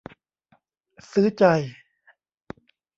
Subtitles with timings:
[1.11, 1.43] ซื้อใจ